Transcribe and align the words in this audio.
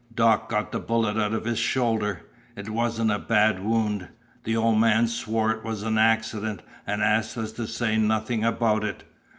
Doc 0.15 0.49
got 0.49 0.71
the 0.71 0.79
bullet 0.79 1.15
out 1.17 1.31
of 1.31 1.45
his 1.45 1.59
shoulder. 1.59 2.25
It 2.55 2.71
wasn't 2.71 3.11
a 3.11 3.19
bad 3.19 3.63
wound. 3.63 4.07
The 4.45 4.57
old 4.57 4.79
man 4.79 5.05
swore 5.07 5.51
it 5.51 5.63
was 5.63 5.83
an 5.83 5.99
accident, 5.99 6.63
and 6.87 7.03
asked 7.03 7.37
us 7.37 7.51
to 7.51 7.67
say 7.67 7.97
nothing 7.97 8.43
about 8.43 8.83
it. 8.83 9.03